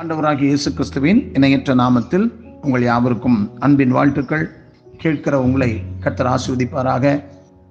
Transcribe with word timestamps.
ஆண்டவராகிய 0.00 0.48
இயேசு 0.50 0.72
கிறிஸ்துவின் 0.72 1.20
இணையற்ற 1.32 1.74
நாமத்தில் 1.74 2.26
உங்கள் 2.62 2.82
யாவருக்கும் 2.82 3.38
அன்பின் 3.58 3.90
வாழ்த்துக்கள். 3.90 4.44
கேட்கிற 4.98 5.40
உங்களை 5.40 5.68
கர்த்தர் 6.00 6.26
ஆசீர்வதிப்பாராக. 6.26 7.22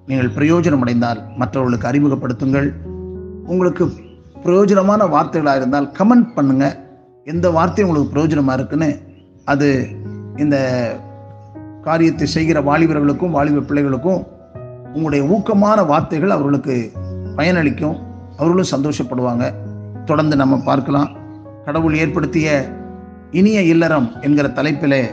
நீங்கள் 0.06 0.30
பிரயோஜனம் 0.36 0.80
அடைந்தால் 0.80 1.20
மற்றவர்களுக்கு 1.36 1.88
அறிமுகப்படுத்துங்கள். 1.90 2.68
உங்களுக்கு 3.46 3.84
பிரயோஜனமான 4.44 5.08
வார்த்தைகளாக 5.14 5.56
இருந்தால் 5.56 5.88
கமெண்ட் 5.98 6.34
பண்ணுங்க. 6.34 6.66
எந்த 7.24 7.50
வார்த்தை 7.50 7.84
உங்களுக்கு 7.84 8.12
பிரயோஜனமாக 8.14 8.58
இருக்குன்னு 8.58 8.90
அது 9.44 9.68
இந்த 10.36 10.56
காரியத்தை 11.82 12.26
செய்கிற 12.26 12.60
வாலிபர்களுக்கும் 12.60 13.36
வாலிப 13.38 13.64
பிள்ளைகளுக்கும் 13.68 14.22
உங்களுடைய 14.96 15.24
ஊக்கமான 15.34 15.86
வார்த்தைகள் 15.86 16.30
அவர்களுக்கு 16.30 16.92
பயனளிக்கும். 17.36 17.96
அவர்களும் 18.36 18.72
சந்தோஷப்படுவாங்க. 18.76 19.52
தொடர்ந்து 20.04 20.36
நம்ம 20.36 20.60
பார்க்கலாம். 20.64 21.08
கடவுள் 21.64 21.96
ஏற்படுத்திய 21.96 22.72
இனிய 23.30 23.62
இல்லறம் 23.62 24.12
என்கிற 24.20 24.48
தலைப்பில் 24.48 25.10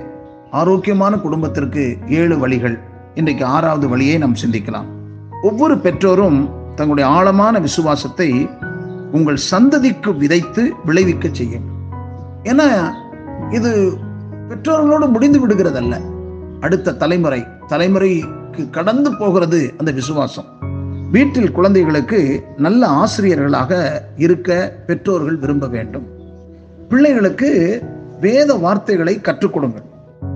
ஆரோக்கியமான 0.51 1.17
குடும்பத்திற்கு 1.17 1.97
ஏழு 2.07 2.39
வழிகள். 2.39 2.79
இன்றைக்கு 3.13 3.45
ஆறாவது 3.45 3.89
வழியை 3.89 4.17
நாம் 4.17 4.41
சிந்திக்கலாம். 4.45 4.85
ஒவ்வொரு 5.41 5.75
பெற்றோரும் 5.77 6.49
தங்களுடைய 6.75 7.09
ஆழமான 7.09 7.59
விசுவாசத்தை 7.59 8.49
உங்கள் 9.11 9.37
சந்ததிக்கு 9.51 10.17
விதைத்து 10.17 10.73
விளைவிக்க 10.85 11.29
செய்யும். 11.31 11.63
ஏன்னா 12.43 12.91
இது 13.49 13.97
பெற்றோர்களோடு 14.49 15.09
முடிந்து 15.09 15.47
விடுகிறதல்ல. 15.47 16.01
அடுத்த 16.59 16.93
தலைமுறை 16.93 17.43
தலைமுறை 17.67 18.23
அளவுக்கு 18.53 18.81
கடந்து 18.81 19.09
போகிறது 19.19 19.59
அந்த 19.77 19.91
விசுவாசம். 19.91 20.49
வீட்டில் 21.11 21.55
குழந்தைகளுக்கு 21.57 22.19
நல்ல 22.57 22.81
ஆசிரியர்களாக 23.01 23.71
இருக்க 24.15 24.49
பெற்றோர்கள் 24.87 25.37
விரும்ப 25.43 25.67
வேண்டும். 25.67 26.05
பிள்ளைகளுக்கு 26.89 27.49
வேத 28.19 28.53
வார்த்தைகளை 28.53 29.21
கற்றுக் 29.21 29.53
கொடுங்கள். 29.53 29.85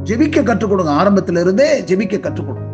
ஜெபிக்க 0.04 0.44
கற்றுக் 0.44 0.70
கொடுங்க. 0.70 0.92
ஆரம்பத்திலிருந்தே 0.92 1.68
ஜெபிக்க 1.90 2.20
கற்றுக் 2.20 2.48
கொடுங்க. 2.48 2.72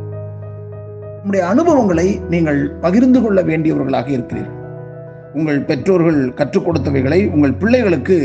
உங்களுடைய 1.16 1.44
அனுபவங்களை 1.47 2.08
நீங்கள் 2.30 2.61
பகிர்ந்து 2.86 3.21
கொள்ள 3.21 3.44
வேண்டியவர்களாக 3.44 4.08
இருக்கிறீர்கள். 4.08 4.59
உங்கள் 5.33 5.59
பெற்றோர்கள் 5.59 6.33
கற்றுக் 6.33 6.66
கொடுத்தவைகளை 6.67 7.19
உங்கள் 7.33 7.59
பிள்ளைகளுக்கு 7.64 8.17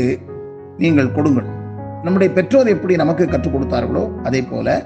நீங்கள் 0.77 1.11
கொடுங்கள். 1.11 1.49
நம்முடைய 2.03 2.33
பெற்றோர் 2.33 2.73
எப்படி 2.75 2.95
நமக்கு 2.95 3.27
கற்றுக் 3.27 3.55
கொடுத்தார்களோ 3.55 4.03
அதே 4.23 4.41
போல 4.41 4.85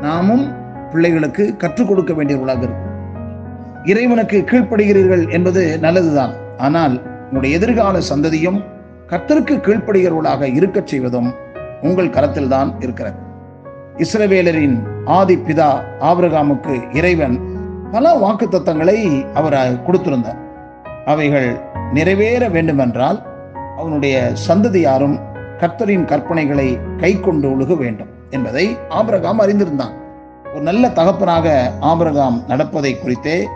நாமும் 0.00 0.46
பிள்ளைகளுக்கு 0.92 1.56
கற்றுக் 1.56 1.88
கொடுக்க 1.88 2.12
வேண்டியவர்களாக 2.14 2.62
இருக்கும். 2.62 2.94
இறைவனுக்கு 3.84 4.44
கீழ்ப்படுகிறீர்கள் 4.50 5.32
என்பது 5.32 5.78
நல்லதுதான். 5.78 6.32
ஆனால் 6.58 7.02
உங்களுடைய 7.22 7.56
எதிர்கால 7.56 7.98
சந்ததியும் 7.98 8.64
கர்த்தருக்கு 9.08 9.56
கீழ்ப்படுகிறவர்களாக 9.66 10.54
இருக்கச் 10.54 10.86
செய்வதும் 10.86 11.34
உங்கள் 11.82 12.08
கரத்தில்தான் 12.08 12.74
இருக்கிறது. 12.78 13.18
இஸ்ரவேலரின் 13.96 14.78
ஆதி 15.04 15.36
பிதா 15.36 15.70
ஆபிரகாமுக்கு 16.00 16.94
இறைவன் 16.94 17.40
பல 17.90 18.14
வாக்கு 18.14 18.46
தத்தங்களை 18.46 19.30
அவர் 19.32 19.56
கொடுத்திருந்தார். 19.86 20.40
அவைகள் 21.04 21.56
நிறைவேற 21.92 22.48
வேண்டுமென்றால் 22.48 23.22
அவனுடைய 23.76 24.32
சந்ததியாரும் 24.48 25.16
கர்த்தரின் 25.58 26.08
கற்பனைகளை 26.10 26.68
கை 26.96 27.20
கொண்டு 27.20 27.48
ஒழுக 27.48 27.76
வேண்டும் 27.76 28.08
என்பதை 28.30 28.76
ஆபிரகாம் 28.88 29.40
அறிந்திருந்தான். 29.40 29.94
ஒரு 30.56 30.64
நல்ல 30.64 30.88
தகப்பனாக 30.88 31.70
ஆபிரகாம் 31.80 32.44
நடப்பதை 32.48 32.98
குறித்தே 32.98 33.46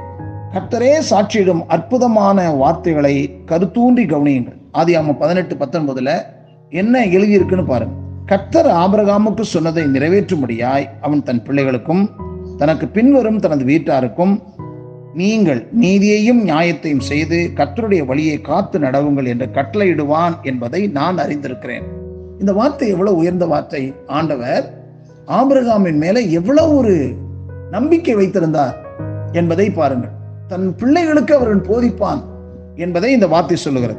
கர்த்தரே 0.53 1.03
சாட்சியிடும் 1.11 1.61
அற்புதமான 1.67 2.51
வார்த்தைகளை 2.51 3.39
கருத்தூன்றி 3.47 4.05
கவனியுங்கள். 4.11 4.57
ஆதி 4.71 4.97
ஆதியாம 4.97 5.19
பதினெட்டு 5.19 5.55
பத்தொன்பதுல 5.55 6.23
என்ன 6.71 7.05
எழுதியிருக்குன்னு 7.07 7.65
பாருங்க. 7.67 7.95
கர்த்தர் 8.27 8.67
ஆபிரகாமுக்கு 8.67 9.41
சொன்னதை 9.41 9.85
நிறைவேற்றும்படியாய் 9.85 10.89
அவன் 11.01 11.23
தன் 11.23 11.43
பிள்ளைகளுக்கும் 11.43 12.11
தனக்கு 12.57 12.89
பின்வரும் 12.89 13.39
தனது 13.39 13.65
வீட்டாருக்கும் 13.65 14.43
நீங்கள் 15.15 15.69
நீதியையும் 15.81 16.43
நியாயத்தையும் 16.49 17.07
செய்து 17.11 17.51
கர்த்தருடைய 17.55 18.05
வழியை 18.05 18.41
காத்து 18.41 18.79
நடவுங்கள் 18.79 19.27
என்று 19.27 19.49
கட்டளையிடுவான் 19.53 20.43
என்பதை 20.43 20.87
நான் 20.87 21.17
அறிந்திருக்கிறேன். 21.17 21.83
இந்த 22.39 22.53
வார்த்தை 22.53 22.89
எவ்வளவு 22.89 23.17
உயர்ந்த 23.17 23.47
வார்த்தை. 23.47 23.95
ஆண்டவர் 24.07 24.80
ஆபிரகாமின் 25.31 25.97
மேல 25.97 26.21
எவ்வளவு 26.21 26.77
ஒரு 26.77 27.15
நம்பிக்கை 27.71 28.15
வைத்திருந்தார் 28.15 28.77
என்பதை 29.33 29.71
பாருங்கள். 29.71 30.11
தன் 30.49 30.77
பிள்ளைகளுக்கு 30.77 31.35
அவர்கள் 31.35 31.61
போதிப்பான் 31.61 32.25
என்பதை 32.77 33.13
இந்த 33.13 33.27
வார்த்தை 33.27 33.57
சொல்லுகிறது. 33.57 33.99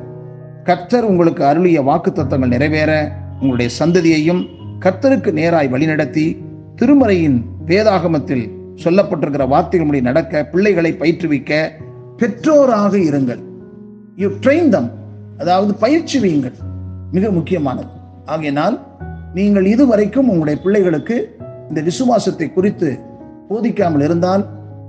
கர்த்தர் 0.63 1.03
உங்களுக்கு 1.03 1.45
அருளிய 1.45 1.81
வாக்கு 1.81 2.11
தத்தங்கள் 2.11 2.47
நிறைவேற 2.47 3.11
உங்களுடைய 3.33 3.71
சந்ததியையும் 3.79 4.45
கர்த்தருக்கு 4.79 5.31
நேராய் 5.31 5.71
வழிநடத்தி 5.71 6.37
திருமறையின் 6.81 7.41
வேதாகமத்தில் 7.65 8.51
சொல்லப்பட்டிருக்கிற 8.83 9.47
வார்த்தைகள் 9.47 10.01
நடக்க 10.01 10.43
பிள்ளைகளை 10.43 10.95
பயிற்றுவிக்க 10.99 11.69
பெற்றோராக 12.17 12.97
இருங்கள். 12.97 13.41
யூ 14.15 14.29
ட்ரெயின் 14.29 14.69
தம் 14.69 14.91
அதாவது 15.37 15.73
பயிற்சி 15.73 16.19
வையுங்கள். 16.19 16.53
மிக 17.11 17.31
முக்கியமானது. 17.31 17.87
ஆகையினால் 18.25 18.85
நீங்கள் 19.33 19.65
இதுவரைக்கும் 19.65 20.29
உங்களுடைய 20.29 20.57
பிள்ளைகளுக்கு 20.63 21.17
இந்த 21.69 21.81
விசுவாசத்தை 21.81 22.47
குறித்து 22.53 22.89
போதிக்காமல் 23.49 24.03
இருந்தால் 24.07 24.43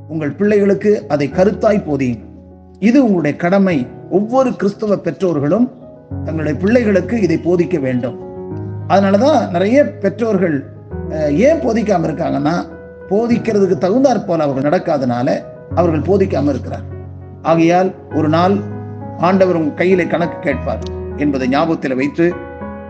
உங்கள் 0.08 0.36
பிள்ளைகளுக்கு 0.36 0.92
அதை 1.08 1.26
கருத்தாய் 1.28 1.86
போதியுங்கள். 1.88 2.30
இது 2.78 2.98
உங்களுடைய 3.04 3.34
கடமை. 3.36 3.86
ஒவ்வொரு 4.10 4.50
கிறிஸ்தவ 4.56 4.96
பெற்றோர்களும் 4.96 5.66
தங்களுடைய 6.24 6.54
பிள்ளைகளுக்கு 6.60 7.16
இதை 7.20 7.38
போதிக்க 7.44 7.76
வேண்டும். 7.80 8.16
அதனாலதான் 8.88 9.50
நிறைய 9.50 9.78
பெற்றோர்கள் 10.04 10.56
ஏன் 11.46 11.62
போதிக்காம 11.64 12.06
இருக்காங்கன்னா 12.08 12.54
போதிக்கிறதுக்கு 13.10 13.76
தகுந்தாற் 13.84 14.26
போல 14.26 14.44
அவர்கள் 14.44 14.68
நடக்காதனால 14.68 15.28
அவர்கள் 15.74 16.06
போதிக்காம 16.08 16.48
இருக்கிறார் 16.48 16.86
ஆகையால் 17.42 17.90
ஒரு 18.14 18.28
நாள் 18.28 18.54
ஆண்டவர் 19.28 19.58
உங்கள் 19.60 19.74
கையிலே 19.74 20.06
கணக்கு 20.06 20.38
கேட்பார் 20.38 20.82
என்பதை 21.16 21.48
ஞாபகத்தில் 21.48 21.98
வைத்து 22.00 22.26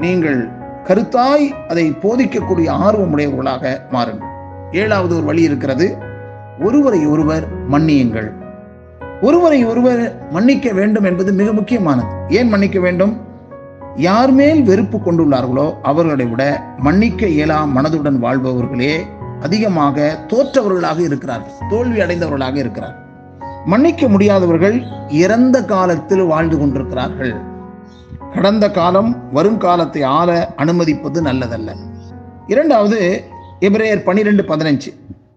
நீங்கள் 0.00 0.40
கருத்தாய் 0.84 1.66
அதை 1.68 1.90
போதிக்கக்கூடிய 1.90 2.70
ஆர்வமுடையவர்களாக 2.70 3.80
மாறுங்கள். 3.92 4.30
ஏழாவது 4.72 5.16
ஒரு 5.16 5.24
வழி 5.24 5.42
இருக்கிறது 5.42 5.96
ஒருவரை 6.60 7.06
ஒருவர் 7.06 7.70
மன்னியுங்கள். 7.70 8.32
ஒருவரை 9.20 9.64
ஒருவர் 9.64 10.30
மன்னிக்க 10.30 10.72
வேண்டும் 10.72 11.04
என்பது 11.04 11.32
மிக 11.32 11.52
முக்கியமானது. 11.52 12.08
ஏன் 12.28 12.48
மன்னிக்க 12.48 12.80
வேண்டும்? 12.80 13.20
யார் 13.96 14.30
மேல் 14.30 14.62
வெறுப்பு 14.62 14.98
கொண்டுள்ளார்களோ 14.98 15.72
அவர்களை 15.82 16.26
விட 16.26 16.62
மன்னிக்க 16.78 17.26
இயலா 17.26 17.66
மனதுடன் 17.76 18.18
வாழ்பவர்களே 18.22 19.00
அதிகமாக 19.42 20.18
தோற்றவர்களாக 20.28 20.98
இருக்கிறார்கள் 20.98 21.52
தோல்வி 21.70 22.00
அடைந்தவர்களாக 22.00 22.56
இருக்கிறார்கள். 22.56 23.00
மன்னிக்க 23.64 24.08
முடியாதவர்கள் 24.08 24.82
இறந்த 25.08 25.64
காலத்தில் 25.64 26.22
வாழ்ந்து 26.22 26.58
கொண்டிருக்கிறார்கள். 26.58 27.50
கடந்த 28.34 28.70
காலம் 28.70 29.16
வருங்காலத்தை 29.34 30.04
ஆள 30.04 30.54
அனுமதிப்பது 30.56 31.22
நல்லதல்ல. 31.22 31.76
இரண்டாவது 32.46 33.24
எபிரேயர் 33.60 34.02
பனிரெண்டு 34.02 34.42
பதினஞ்சு. 34.42 34.88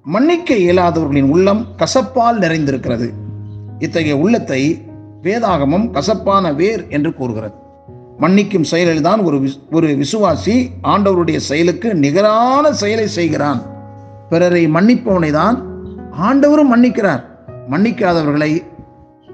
மன்னிக்க 0.03 0.55
இயலாதவர்களின் 0.55 1.29
உள்ளம் 1.29 1.65
கசப்பால் 1.77 2.39
நிறைந்திருக்கிறது. 2.39 3.09
இத்தகைய 3.79 4.17
உள்ளத்தை 4.17 4.85
வேதாகமம் 5.23 5.91
கசப்பான 5.91 6.53
வேர் 6.53 6.87
என்று 6.89 7.13
கூறுகிறது. 7.13 7.53
மன்னிக்கும் 8.19 8.63
செயலில் 8.63 9.01
தான் 9.01 9.19
ஒரு 9.19 9.49
ஒரு 9.71 9.87
விசுவாசி 9.87 10.69
ஆண்டவருடைய 10.83 11.37
செயலுக்கு 11.37 11.95
நிகரான 11.95 12.73
செயலை 12.73 13.07
செய்கிறான். 13.07 13.61
பிறரை 14.29 14.67
மன்னிப்பவனை 14.67 15.31
தான் 15.31 15.65
ஆண்டவரும் 16.21 16.73
மன்னிக்கிறார். 16.75 17.23
மன்னிக்காதவர்களை 17.69 18.63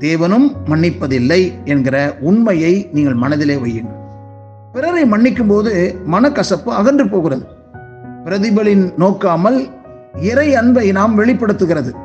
தேவனும் 0.01 0.47
மன்னிப்பதில்லை 0.65 1.63
என்கிற 1.63 2.17
உண்மையை 2.19 2.89
நீங்கள் 2.93 3.13
மனதிலே 3.13 3.55
வையுங்கள். 3.55 3.99
பிறரை 4.73 5.03
மன்னிக்கும் 5.03 5.47
போது 5.47 5.95
மனக்கசப்பு 6.11 6.69
அகன்று 6.69 7.09
போகிறது. 7.09 7.45
பிரதிபலின் 8.25 8.91
நோக்காமல் 8.99 9.69
இறை 10.21 10.55
அன்பை 10.55 10.91
நாம் 10.91 11.15
வெளிப்படுத்துகிறது. 11.15 11.95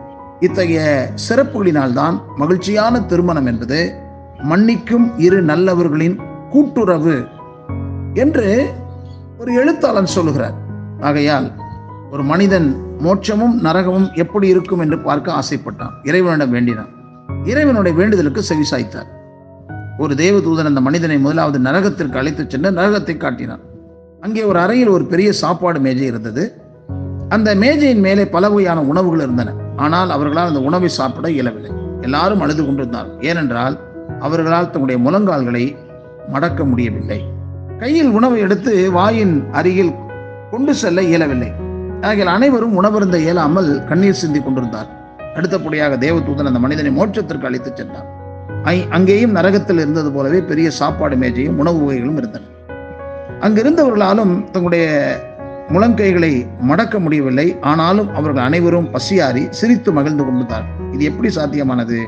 இத்தகைய 0.40 1.08
சிறப்புகளினால்தான் 1.28 2.20
மகிழ்ச்சியான 2.36 3.02
திருமணம் 3.02 3.46
என்பது 3.46 3.94
மன்னிக்கும் 4.50 5.06
இரு 5.16 5.44
நல்லவர்களின் 5.44 6.16
கூட்டுறவு 6.50 7.24
என்று 8.14 8.72
ஒரு 9.38 9.54
எழுத்தாளன் 9.54 10.06
சொல்லுகிறார். 10.06 10.54
ஆகையால் 11.00 11.52
ஒரு 12.10 12.22
மனிதன் 12.22 12.68
மோட்சமும் 12.98 13.56
நரகமும் 13.62 14.12
எப்படி 14.14 14.48
இருக்கும் 14.48 14.78
என்று 14.78 14.98
பார்க்க 14.98 15.32
ஆசைப்பட்டான். 15.32 15.94
இறைவனிடம் 16.02 16.50
வேண்டினான். 16.50 16.95
இறைவனுடைய 17.46 17.98
வேண்டுதலுக்கு 17.98 18.42
செவிசாய்த்தார் 18.50 19.10
ஒரு 19.98 20.14
தேவதூதன் 20.14 20.64
அந்த 20.64 20.80
மனிதனை 20.80 21.18
முதலாவது 21.18 21.58
நரகத்திற்கு 21.58 22.16
அழைத்துச் 22.16 22.50
சென்று 22.50 22.70
நரகத்தை 22.70 23.16
காட்டினான். 23.16 23.60
அங்கே 24.20 24.42
ஒரு 24.42 24.58
அறையில் 24.58 24.88
ஒரு 24.88 25.04
பெரிய 25.04 25.32
சாப்பாடு 25.32 25.80
மேஜை 25.80 26.06
இருந்தது. 26.06 26.60
அந்த 27.28 27.54
மேஜையின் 27.54 28.00
மேலே 28.00 28.26
பல 28.26 28.48
வகையான 28.48 28.82
உணவுகள் 28.82 29.18
இருந்தன. 29.18 29.54
ஆனால் 29.76 30.10
அவர்களால் 30.10 30.46
அந்த 30.46 30.60
உணவை 30.60 30.88
சாப்பிட 30.88 31.30
இயலவில்லை. 31.30 31.70
எல்லாரும் 32.00 32.40
அழுது 32.40 32.64
கொண்டிருந்தார். 32.64 33.08
ஏனென்றால் 33.20 33.78
அவர்களால் 34.20 34.70
தங்களுடைய 34.70 35.10
முழங்கால்களை 35.10 35.76
மடக்க 36.28 36.64
முடியவில்லை. 36.64 37.24
கையில் 37.78 38.10
உணவை 38.10 38.40
எடுத்து 38.40 38.92
வாயின் 38.92 39.44
அருகில் 39.52 39.94
கொண்டு 40.50 40.74
செல்ல 40.74 41.02
இயலவில்லை. 41.02 41.52
ஆகிய 42.00 42.30
அனைவரும் 42.30 42.82
உணவருந்த 42.82 43.18
இயலாமல் 43.18 43.84
கண்ணீர் 43.84 44.20
சிந்தி 44.22 44.40
கொண்டிருந்தார் 44.40 44.95
அடுத்தபடியாக 45.36 45.96
தேவதூதன் 45.96 46.46
அந்த 46.46 46.58
மனிதனை 46.58 46.90
மோட்சத்திற்கு 46.92 47.46
அழைத்துச் 47.46 47.76
சென்றான். 47.76 48.04
ஐ- 48.62 48.86
அங்கேயும் 48.90 49.36
நரகத்தில் 49.36 49.76
இருந்தது 49.76 50.12
போலவே 50.12 50.40
பெரிய 50.40 50.70
சாப்பாடு 50.70 51.16
மேஜையும் 51.16 51.56
உணவு 51.56 51.78
வகைகளும் 51.78 52.16
இருந்தன. 52.16 52.44
அங்கிருந்தவர்களாலும் 53.40 54.44
தங்களுடைய 54.44 55.16
முழங்கைகளை 55.68 56.46
மடக்க 56.60 56.98
முடியவில்லை. 56.98 57.56
ஆனாலும் 57.60 58.14
அவர்கள் 58.14 58.42
அனைவரும் 58.42 58.90
பசியாறி 58.90 59.48
சிரித்து 59.50 59.92
மகிழ்ந்து 59.92 60.24
கொண்டிருந்தார் 60.24 60.64
இது 60.92 61.04
எப்படி 61.04 61.34
சாத்தியமானது? 61.34 62.06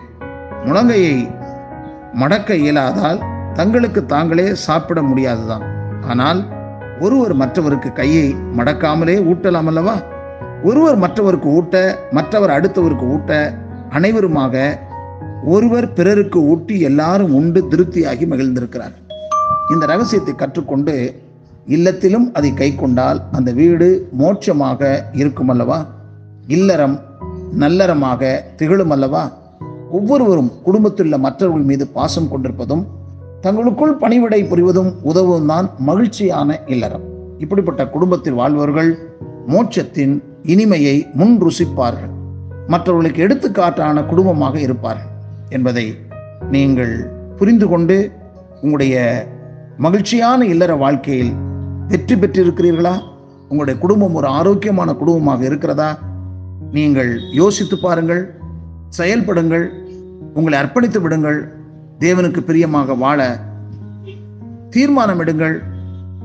முழங்கையை 0.65 1.35
மடக்க 2.13 2.55
இயலாதால் 2.55 3.23
தங்களுக்கு 3.53 4.07
தாங்களே 4.07 4.55
சாப்பிட 4.55 5.03
முடியாதுதான். 5.03 5.63
ஆனால் 6.09 6.45
ஒருவர் 7.01 7.35
மற்றவருக்கு 7.35 7.93
கையை 7.93 8.37
மடக்காமலே 8.57 9.23
ஊட்டலாம் 9.23 9.67
அல்லவா? 9.67 9.95
ஒருவர் 10.65 10.97
மற்றவருக்கு 10.97 11.49
ஊட்ட 11.49 11.99
மற்றவர் 12.11 12.51
அடுத்தவருக்கு 12.51 13.09
ஊட்ட 13.09 13.59
அனைவருமாக 13.91 14.79
ஒருவர் 15.45 15.93
பிறருக்கு 15.93 16.47
ஊட்டி 16.47 16.81
எல்லாரும் 16.81 17.35
உண்டு 17.35 17.65
திருப்தியாகி 17.71 18.27
மகிழ்ந்திருக்கிறார். 18.27 18.95
இந்த 19.71 19.87
ரகசியத்தை 19.87 20.35
கற்றுக்கொண்டு 20.35 21.15
இல்லத்திலும் 21.67 22.35
அதை 22.35 22.55
கை 22.55 22.75
கொண்டால் 22.75 23.23
அந்த 23.33 23.53
வீடு 23.53 24.09
மோட்சமாக 24.13 25.05
இருக்கும் 25.13 25.49
அல்லவா? 25.49 25.87
இல்லறம் 26.47 27.01
நல்லறமாக 27.59 28.41
திகழும் 28.57 28.91
அல்லவா? 28.91 29.33
ஒவ்வொருவரும் 29.91 30.53
குடும்பத்தில் 30.63 31.05
உள்ள 31.05 31.19
மற்றவர்கள் 31.19 31.65
மீது 31.65 31.87
பாசம் 31.87 32.29
கொண்டிருப்பதும் 32.29 32.87
தங்களுக்குள் 33.41 33.95
பணிவிடை 33.95 34.45
புரிவதும் 34.45 34.95
உதவும் 35.03 35.47
தான் 35.47 35.71
மகிழ்ச்சியான 35.79 36.61
இல்லறம். 36.67 37.03
இப்படிப்பட்ட 37.39 37.87
குடும்பத்தில் 37.87 38.33
வாழ்பவர்கள் 38.33 38.99
மோட்சத்தின் 39.47 40.23
இனிமையை 40.43 41.07
முன் 41.15 41.43
ருசிப்பார்கள். 41.43 42.13
மற்றவர்களுக்கு 42.67 43.27
எடுத்துக்காட்டான 43.27 44.07
குடும்பமாக 44.07 44.61
இருப்பார்கள் 44.61 45.11
என்பதை 45.49 45.99
நீங்கள் 46.51 47.11
புரிந்து 47.37 47.69
கொண்டு 47.69 48.13
உங்களுடைய 48.61 49.27
மகிழ்ச்சியான 49.77 50.45
இல்லற 50.45 50.75
வாழ்க்கையில் 50.75 51.33
வெற்றி 51.89 52.15
பெற்றிருக்கிறீர்களா? 52.15 53.03
உங்களுடைய 53.43 53.81
குடும்பம் 53.81 54.15
ஒரு 54.15 54.27
ஆரோக்கியமான 54.27 54.95
குடும்பமாக 54.95 55.45
இருக்கிறதா? 55.45 55.99
நீங்கள் 56.73 57.21
யோசித்து 57.33 57.79
பாருங்கள் 57.79 58.35
செயல்படுங்கள் 58.99 59.69
உங்களை 60.35 60.59
அர்ப்பணித்து 60.59 61.01
விடுங்கள் 61.01 61.53
தேவனுக்கு 61.99 62.41
பிரியமாக 62.41 62.95
வாழ 62.95 63.41
தீர்மானம் 64.71 65.21
எடுங்கள் 65.21 65.59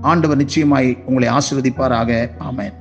ஆண்டவர் 0.02 0.38
நிச்சயமாய் 0.38 0.98
உங்களை 1.06 1.30
ஆசிர்வதிப்பாராக. 1.30 2.30
ஆமேன். 2.40 2.74